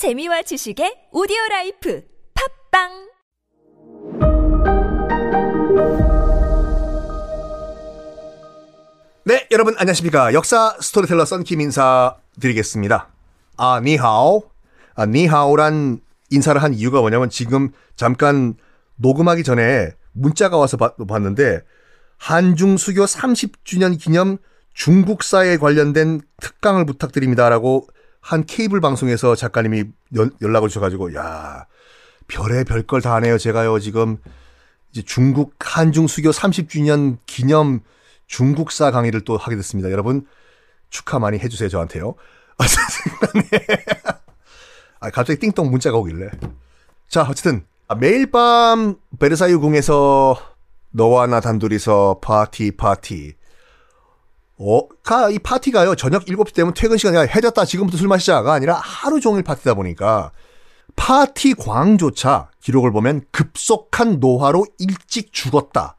[0.00, 2.00] 재미와 지식의 오디오 라이프
[2.32, 2.88] 팟빵
[9.24, 10.32] 네, 여러분 안녕하십니까.
[10.32, 13.08] 역사 스토리텔러 썬킴 인사 드리겠습니다.
[13.58, 14.42] 아, 你好.
[14.94, 18.54] 아, 你好란 인사를 한 이유가 뭐냐면 지금 잠깐
[18.96, 21.60] 녹음하기 전에 문자가 와서 봐- 봤는데
[22.16, 24.38] 한중 수교 30주년 기념
[24.72, 27.86] 중국사에 관련된 특강을 부탁드립니다라고
[28.20, 29.84] 한 케이블 방송에서 작가님이
[30.16, 31.66] 연, 연락을 주셔가지고 야
[32.28, 33.38] 별의 별걸 다 하네요.
[33.38, 34.18] 제가요 지금
[34.92, 37.80] 이제 중국 한중 수교 30주년 기념
[38.26, 39.90] 중국사 강의를 또 하게 됐습니다.
[39.90, 40.26] 여러분
[40.90, 42.14] 축하 많이 해주세요 저한테요.
[43.50, 43.66] 네.
[45.00, 46.30] 아 갑자기 띵동 문자가 오길래
[47.08, 50.36] 자 어쨌든 아, 매일 밤 베르사유 궁에서
[50.90, 53.34] 너와 나 단둘이서 파티 파티
[54.62, 59.18] 어, 가, 이 파티가요, 저녁 7시 되면 퇴근 시간이 해졌다, 지금부터 술 마시자가 아니라 하루
[59.18, 60.32] 종일 파티다 보니까,
[60.96, 65.96] 파티 광조차 기록을 보면 급속한 노화로 일찍 죽었다.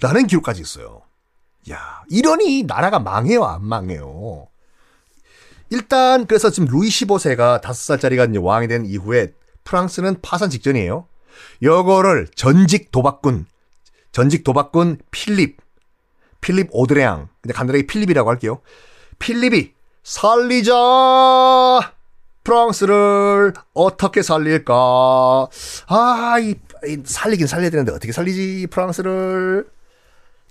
[0.00, 1.02] 라는 기록까지 있어요.
[1.70, 4.48] 야, 이러니 나라가 망해요, 안 망해요?
[5.68, 11.06] 일단, 그래서 지금 루이 15세가 5살짜리가 이제 왕이 된 이후에 프랑스는 파산 직전이에요.
[11.62, 13.44] 요거를 전직 도박꾼,
[14.10, 15.63] 전직 도박꾼 필립,
[16.44, 17.28] 필립 오를레앙.
[17.40, 18.60] 근데 간단하게 필립이라고 할게요.
[19.18, 20.74] 필립이 살리자!
[22.44, 24.74] 프랑스를 어떻게 살릴까?
[24.74, 26.54] 아, 이,
[26.86, 29.66] 이 살리긴 살려야 되는데 어떻게 살리지, 프랑스를?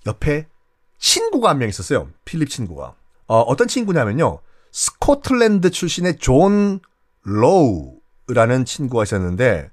[0.08, 0.48] 옆에
[0.98, 2.10] 친구가 한 명 있었어요.
[2.26, 2.96] 필립 친구가.
[3.28, 4.40] 어, 어떤 친구냐면요.
[4.72, 6.80] 스코틀랜드 출신의 존
[7.22, 9.70] 로우라는 친구가 있었는데,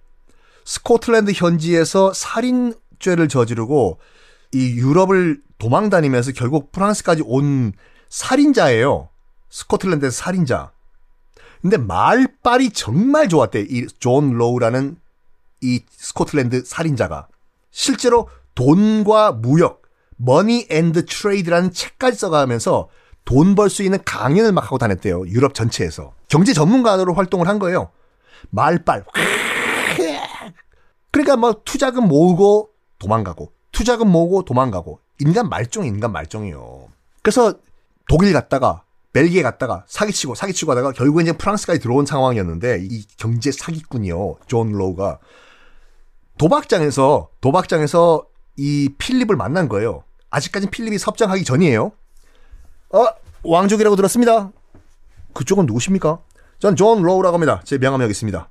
[0.67, 3.99] 스코틀랜드 현지에서 살인죄를 저지르고,
[4.53, 7.73] 이 유럽을 도망 다니면서 결국 프랑스까지 온
[8.09, 9.09] 살인자예요.
[9.51, 10.73] 스코틀랜드에서 살인자.
[11.61, 13.67] 근데 말빨이 정말 좋았대.
[13.69, 14.97] 이 존 로우라는
[15.61, 17.29] 이 스코틀랜드 살인자가.
[17.71, 19.83] 실제로 돈과 무역,
[20.17, 22.89] Money and Trade라는 책까지 써가면서
[23.25, 25.27] 돈 벌 수 있는 강연을 막 하고 다녔대요.
[25.29, 26.15] 유럽 전체에서.
[26.29, 27.91] 경제 전문가로 활동을 한 거예요.
[28.51, 29.05] 말빨.
[31.13, 36.89] 그러니까 뭐 투자금 모으고 도망가고 투자금 모으고 도망가고 인간 말종 인간 말종이요.
[37.23, 37.55] 그래서
[38.11, 38.83] 독일 갔다가
[39.15, 44.37] 벨기에 갔다가 사기치고 사기치고 하다가 결국엔 이제 프랑스까지 들어온 상황이었는데 이 경제 사기꾼이요.
[44.47, 45.19] 존 로우가
[46.37, 48.27] 도박장에서 도박장에서
[48.59, 50.05] 이 필립을 만난 거예요.
[50.29, 51.91] 아직까지 필립이 섭정하기 전이에요.
[52.91, 53.07] 어,
[53.45, 54.53] 왕족이라고 들었습니다.
[55.33, 56.19] 그쪽은 누구십니까?
[56.59, 57.63] 전 존 로우라고 합니다.
[57.65, 58.47] 제 명함 여기 있습니다.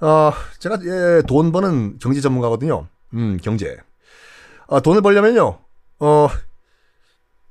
[0.00, 2.88] 어, 제가 예, 돈 버는 경제 전문가거든요.
[3.12, 3.76] 음, 경제.
[4.68, 5.58] 아, 돈을 벌려면요,
[6.00, 6.28] 어,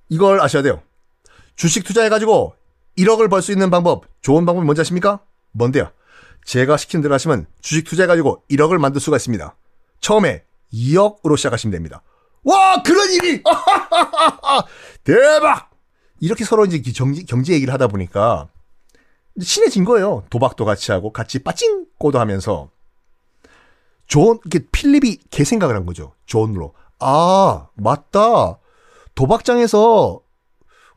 [0.09, 0.81] 이걸 아셔야 돼요.
[1.55, 2.55] 주식 투자해가지고
[2.97, 5.19] 1억을 벌 수 있는 방법, 좋은 방법이 뭔지 아십니까?
[5.51, 5.91] 뭔데요?
[6.45, 9.55] 제가 시킨 대로 하시면 주식 투자해가지고 1억을 만들 수가 있습니다.
[10.01, 12.01] 처음에 2억으로 시작하시면 됩니다.
[12.43, 13.41] 와, 그런 일이!
[15.03, 15.69] 대박!
[16.19, 18.49] 이렇게 서로 이제 경제, 경제 얘기를 하다 보니까
[19.41, 20.23] 친해진 거예요.
[20.29, 22.69] 도박도 같이 하고 같이 빠찡꼬도 하면서
[24.07, 26.13] 존 이게 필립이 걔 생각을 한 거죠.
[26.25, 26.73] 존로.
[27.03, 28.59] 아 맞다.
[29.15, 30.21] 도박장에서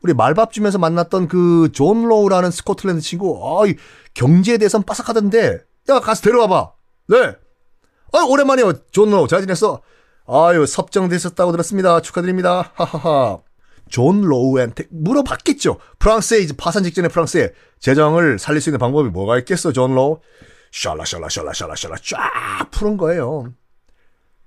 [0.03, 3.41] 우리 말밥집에서 만났던 그 존 로우라는 스코틀랜드 친구.
[3.43, 3.65] 아
[4.15, 5.61] 경제에 대해서는 빠삭하던데.
[5.89, 6.73] 야 가서 데려와봐.
[7.09, 7.17] 네.
[8.13, 8.73] 아 오랜만이에요.
[8.91, 9.83] 존 로우 잘 지냈어?
[10.29, 12.01] 아유 섭정되셨다고 들었습니다.
[12.01, 12.73] 축하드립니다.
[12.75, 13.39] 하하하.
[13.89, 15.79] 존 로우한테 물어봤겠죠.
[16.01, 20.19] 프랑스에 이제 파산 직전에 프랑스에 재정을 살릴 수 있는 방법이 뭐가 있겠어, 존 로우?
[20.73, 23.53] 샬라샬라샬라샬라샬라 쫙 푸는 거예요.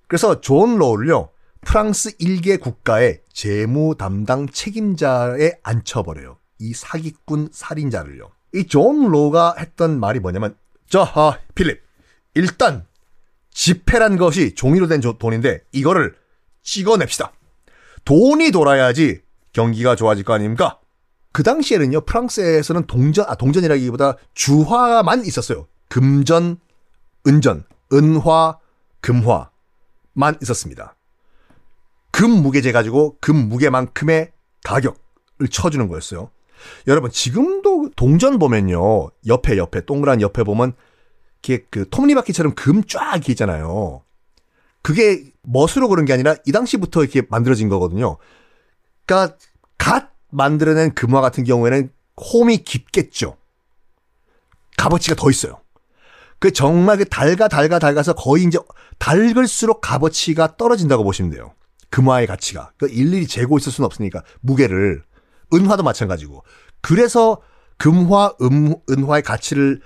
[0.08, 1.30] 그래서 존 로우를요,
[1.62, 6.38] 프랑스 일개 국가의 재무 담당 책임자에 앉혀버려요.
[6.59, 8.31] 이 사기꾼 살인자를요.
[8.56, 10.56] 이 존 로우가 했던 말이 뭐냐면,
[10.90, 11.81] 자, 아, 필립.
[12.34, 12.86] 일단,
[13.52, 16.16] 지폐란 것이 종이로 된 조- 돈인데, 이거를
[16.64, 17.31] 찍어냅시다.
[18.06, 19.22] 돈이 돌아야지
[19.53, 20.80] 경기가 좋아질 거 아닙니까?
[21.31, 25.68] 그 당시에는요, 프랑스에서는 동전, 아, 동전이라기보다 주화만 있었어요.
[25.90, 26.59] 금전,
[27.28, 28.58] 은전, 은화,
[29.02, 30.96] 금화만 있었습니다.
[32.19, 34.33] 금 무게재 가지고 금 무게만큼의
[34.66, 36.29] 가격을 쳐주는 거였어요.
[36.87, 40.73] 여러분, 지금도 동전 보면요, 옆에, 옆에, 동그란 옆에 보면,
[41.41, 44.03] 이렇게 그 톱니바퀴처럼 금 쫙 있잖아요.
[44.81, 48.17] 그게 멋으로 그런 게 아니라 이 당시부터 이렇게 만들어진 거거든요.
[49.05, 49.37] 그러니까
[49.77, 51.89] 갓 만들어낸 금화 같은 경우에는
[52.33, 53.37] 홈이 깊겠죠.
[54.77, 55.61] 값어치가 더 있어요.
[56.39, 58.59] 그 정말 그 달가 달가 달가서 거의 이제
[58.97, 61.53] 달글수록 값어치가 떨어진다고 보시면 돼요.
[61.90, 62.72] 금화의 가치가.
[62.78, 65.03] 그 일일이 재고 있을 수는 없으니까 무게를
[65.53, 66.44] 은화도 마찬가지고.
[66.82, 67.41] 그래서
[67.78, 69.82] 금화, 음, 은화의 가치를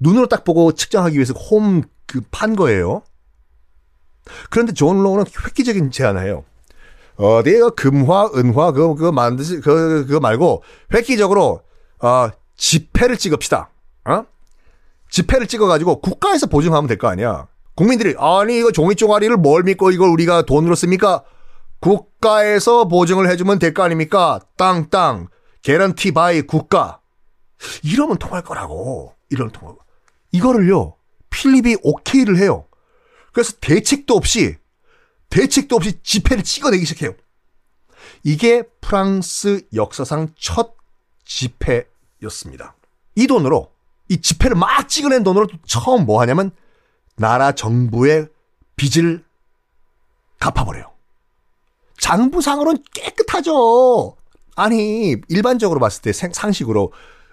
[0.00, 3.02] 눈으로 딱 보고 측정하기 위해서 홈 그 판 거예요.
[4.50, 6.44] 그런데 존 로우는 획기적인 제안을 해요.
[7.16, 10.62] 어디가 금화, 은화 그거 그거 만드시 그 그거 말고
[10.94, 11.62] 획기적으로
[12.00, 13.70] 어 지폐를 찍읍시다.
[14.08, 14.24] 어?
[15.10, 17.48] 지폐를 찍어가지고 국가에서 보증하면 될 거 아니야.
[17.74, 21.24] 국민들이 아니 이거 종이 쪼가리를 뭘 믿고 이걸 우리가 돈으로 씁니까?
[21.80, 24.40] 국가에서 보증을 해주면 될 거 아닙니까?
[24.56, 25.28] 땅땅
[25.62, 27.00] guarantee by 국가
[27.82, 29.76] 이러면 통할 거라고 이러면 거.
[30.32, 30.96] 이거를요
[31.30, 32.66] 필립이 오케이를 해요.
[33.32, 34.56] 그래서 대책도 없이
[35.28, 37.14] 대책도 없이 지폐를 찍어내기 시작해요.
[38.22, 40.74] 이게 프랑스 역사상 첫
[41.24, 42.76] 지폐였습니다.
[43.16, 43.72] 이 돈으로
[44.08, 46.50] 이 지폐를 막 찍어낸 돈으로 처음 뭐 하냐면
[47.16, 48.28] 나라 정부의
[48.76, 49.24] 빚을
[50.38, 50.95] 갚아버려요.
[51.98, 54.16] 장부상으로는 깨끗하죠.
[54.54, 56.92] 아니 일반적으로 봤을 때 생- 상식으로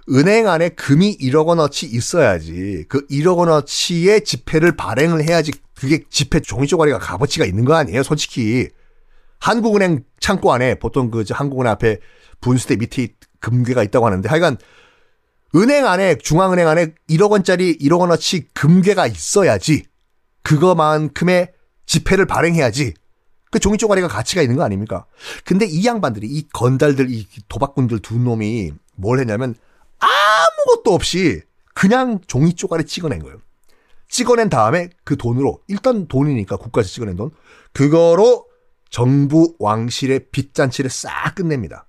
[0.09, 6.67] 은행 안에 금이 1억 원어치 있어야지 그 1억 원어치의 지폐를 발행을 해야지 그게 지폐 종이
[6.67, 8.67] 쪼가리가 값어치가 있는 거 아니에요 솔직히
[9.39, 11.99] 한국은행 창고 안에 보통 그저 한국은행 앞에
[12.41, 13.07] 분수대 밑에
[13.39, 14.57] 금괴가 있다고 하는데 하여간
[15.55, 19.85] 은행 안에 중앙은행 안에 1억 원짜리 1억 원어치 금괴가 있어야지
[20.43, 21.53] 그거만큼의
[21.85, 22.93] 지폐를 발행해야지
[23.53, 25.05] 그 종이 쪼가리가 가치가 있는 거 아닙니까?
[25.45, 29.53] 근데 이 양반들이 이 건달들 이 도박꾼들 두 놈이 뭘 했냐면
[29.99, 31.43] 아무것도 없이
[31.75, 33.37] 그냥 종이 쪼가리 찍어낸 거예요.
[34.09, 37.29] 찍어낸 다음에 그 돈으로 일단 돈이니까 국가에서 찍어낸 돈
[37.73, 38.47] 그거로
[38.89, 41.85] 정부 왕실의 빚잔치를 싹 끝냅니다.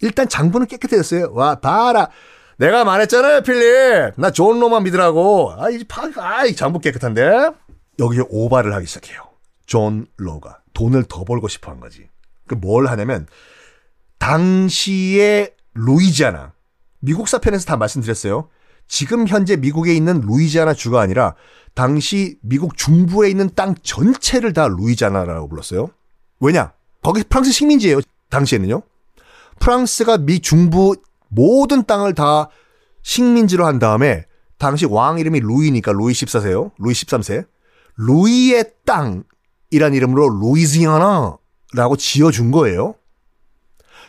[0.00, 1.32] 일단 장부는 깨끗해졌어요.
[1.32, 2.10] 와 봐라.
[2.56, 4.14] 내가 말했잖아요, 필립.
[4.16, 5.54] 나 좋은 놈만 믿으라고.
[5.58, 7.50] 아, 이 파, 아, 이 장부 깨끗한데?
[7.98, 9.25] 여기에 오바를 하기 시작해요.
[9.66, 10.60] 존 로가.
[10.72, 12.08] 돈을 더 벌고 싶어 한 거지.
[12.46, 13.26] 그 뭘 하냐면,
[14.18, 16.52] 당시의 루이지아나.
[17.00, 18.48] 미국 사 편에서 다 말씀드렸어요.
[18.88, 21.34] 지금 현재 미국에 있는 루이지아나 주가 아니라
[21.74, 25.90] 당시 미국 중부에 있는 땅 전체를 다 루이지아나라고 불렀어요.
[26.40, 26.72] 왜냐?
[27.02, 28.00] 거기 프랑스 식민지예요.
[28.30, 28.82] 당시에는요.
[29.60, 30.96] 프랑스가 미 중부
[31.28, 32.48] 모든 땅을 다
[33.02, 34.24] 식민지로 한 다음에
[34.58, 36.72] 당시 왕 이름이 루이니까 루이 14세요.
[36.78, 37.46] 루이 13세.
[37.96, 39.24] 루이의 땅
[39.70, 42.94] 이란 이름으로 루이지아나라고 지어준 거예요.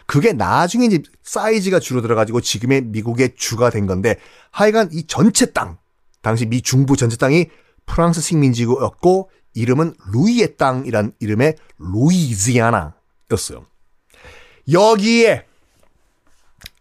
[0.06, 4.18] 그게 나중에 이제 사이즈가 줄어들어가지고 지금의 미국의 주가 된 건데
[4.52, 5.78] 하여간 이 전체 땅,
[6.22, 7.48] 당시 미 중부 전체 땅이
[7.86, 13.66] 프랑스 식민지였고 이름은 루이의 땅이란 이름의 루이지아나였어요.
[14.72, 15.46] 여기에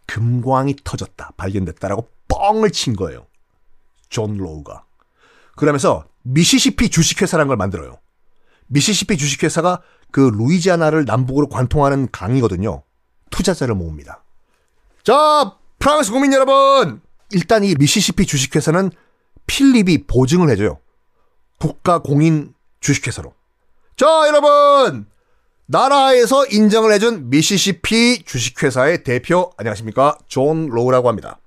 [0.05, 3.25] 금광이 터졌다, 발견됐다라고 뻥을 친 거예요.
[4.09, 4.85] 존 로우가.
[5.55, 7.97] 그러면서 미시시피 주식회사라는 걸 만들어요.
[8.67, 9.81] 미시시피 주식회사가
[10.11, 12.83] 그 루이지아나를 남북으로 관통하는 강이거든요.
[13.29, 14.23] 투자자를 모읍니다.
[15.03, 17.01] 자, 프랑스 국민 여러분!
[17.31, 18.91] 일단 이 미시시피 주식회사는
[19.47, 20.79] 필립이 보증을 해줘요.
[21.59, 23.33] 국가 공인 주식회사로.
[23.95, 25.07] 자, 여러분!
[25.65, 30.17] 나라에서 인정을 해준 미시시피 주식회사의 대표, 안녕하십니까.
[30.27, 31.39] 존 로우라고 합니다.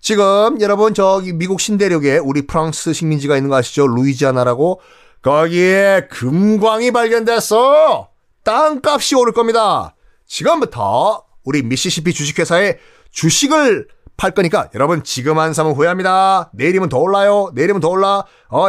[0.00, 3.86] 지금 여러분 저기 미국 신대륙에 우리 프랑스 식민지가 있는 거 아시죠?
[3.86, 4.80] 루이지아나라고.
[5.26, 8.10] 거기에 금광이 발견됐어!
[8.44, 9.96] 땅값이 오를 겁니다.
[10.24, 12.78] 지금부터 우리 미시시피 주식회사에
[13.10, 16.52] 주식을 팔 거니까 여러분 지금 안 사면 후회합니다.
[16.54, 17.50] 내일이면 더 올라요.
[17.56, 18.24] 내일이면 더 올라.
[18.50, 18.68] 어,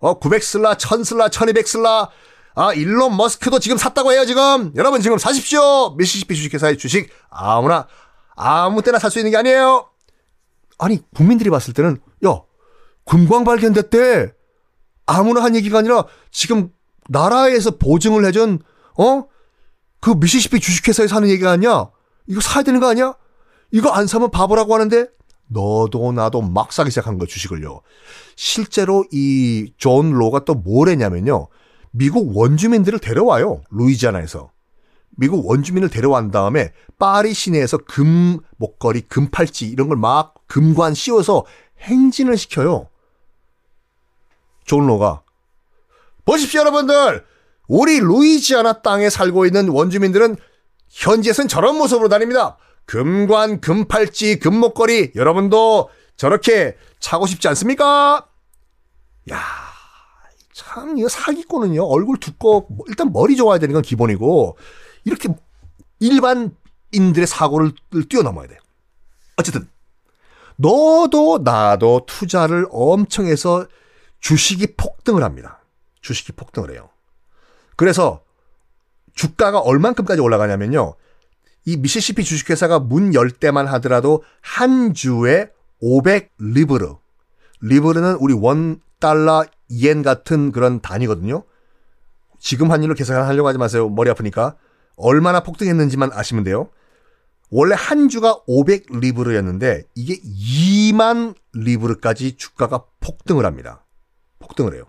[0.00, 2.08] 어 900슬라, 1000슬라, 1200슬라.
[2.54, 4.72] 아, 일론 머스크도 지금 샀다고 해요, 지금.
[4.76, 5.96] 여러분 지금 사십시오.
[5.98, 7.86] 미시시피 주식회사의 주식 아무나
[8.36, 9.90] 아무 때나 살 수 있는 게 아니에요.
[10.78, 12.40] 아니, 국민들이 봤을 때는 야,
[13.04, 14.39] 금광 발견됐대.
[15.10, 16.70] 아무나 한 얘기가 아니라 지금
[17.08, 18.60] 나라에서 보증을 해준
[18.98, 19.24] 어?
[20.00, 21.90] 그 미시시피 주식회사에서 하는 얘기가 아니야?
[22.26, 23.14] 이거 사야 되는 거 아니야?
[23.72, 25.08] 이거 안 사면 바보라고 하는데
[25.48, 27.80] 너도 나도 막 사기 시작한 거야 주식을요.
[28.36, 31.48] 실제로 이 존 로가 또 뭘 했냐면요.
[31.90, 33.62] 미국 원주민들을 데려와요.
[33.70, 34.52] 루이지아나에서.
[35.16, 41.44] 미국 원주민을 데려온 다음에 파리 시내에서 금 목걸이, 금 팔찌 이런 걸 막 금관 씌워서
[41.80, 42.88] 행진을 시켜요.
[44.70, 45.22] 존 로가
[46.24, 47.26] 보십시오 여러분들
[47.66, 50.36] 우리 루이지아나 땅에 살고 있는 원주민들은
[50.90, 52.56] 현지에선 저런 모습으로 다닙니다.
[52.84, 58.28] 금관, 금팔찌, 금목걸이 여러분도 저렇게 차고 싶지 않습니까?
[59.32, 59.40] 야,
[60.52, 61.84] 참 이거 사기꾼은요.
[61.84, 64.56] 얼굴 두꺼 일단 머리 좋아야 되는 건 기본이고
[65.04, 65.30] 이렇게
[65.98, 67.72] 일반인들의 사고를
[68.08, 68.56] 뛰어넘어야 돼.
[69.36, 69.68] 어쨌든
[70.54, 73.66] 너도 나도 투자를 엄청 해서
[74.20, 75.60] 주식이 폭등을 합니다.
[76.00, 76.90] 주식이 폭등을 해요.
[77.76, 78.22] 그래서
[79.14, 80.94] 주가가 얼만큼까지 올라가냐면요.
[81.66, 85.50] 이 미시시피 주식회사가 문 열 때만 하더라도 한 주에
[85.80, 86.94] 500 리브르.
[87.62, 91.44] 리브르는 우리 원 달러 이엔 같은 그런 단위거든요.
[92.38, 93.88] 지금 환율로 계산하려고 하지 마세요.
[93.88, 94.56] 머리 아프니까.
[94.96, 96.70] 얼마나 폭등했는지만 아시면 돼요.
[97.50, 103.84] 원래 한 주가 500 리브르였는데 이게 2만 리브르까지 주가가 폭등을 합니다.
[104.40, 104.84] 폭등을 해요.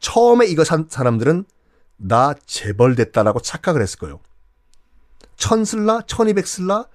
[0.00, 1.44] 처음에 이거 산 사람들은
[1.98, 4.20] 나 재벌됐다라고 착각을 했을 거예요.
[5.36, 6.86] 천슬라, 천이백 슬라,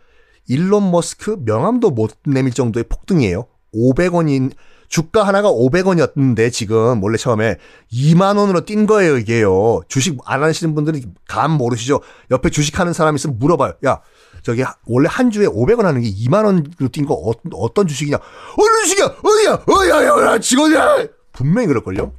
[0.48, 3.48] 일론 머스크 명함도 못 내밀 정도의 폭등이에요.
[3.74, 4.52] 500원인
[4.88, 7.58] 주가 하나가 500원이었는데 지금 원래 처음에
[7.92, 9.82] 2만 원으로 뛴 거예요, 이게요.
[9.88, 12.02] 주식 안 하시는 분들은 감 모르시죠?
[12.32, 13.74] 옆에 주식하는 사람 있으면 물어봐요.
[13.86, 14.02] 야,
[14.44, 18.18] 저기 원래 한 주에 500원 하는 게 2만 원으로 뛴 거 어, 떤 주식이냐?
[18.18, 19.06] 어느 주식이야?
[19.24, 19.64] 어디야?
[19.68, 20.14] 어디야?
[20.14, 20.40] 어디야?
[20.40, 21.08] 직원이야?
[21.36, 22.12] 분명히 그럴걸요?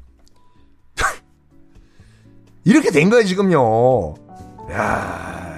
[2.64, 4.14] 이렇게 된 거예요, 지금요.
[4.72, 5.56] 야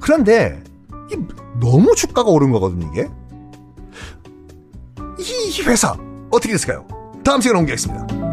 [0.00, 0.62] 그런데
[1.60, 3.08] 너무 주가가 오른 거거든요, 이게.
[5.18, 5.96] 이 회사
[6.30, 6.86] 어떻게 됐을까요?
[7.24, 8.23] 다음 시간에 옮기겠습니다.